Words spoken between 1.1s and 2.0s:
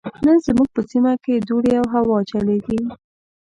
کې دوړې او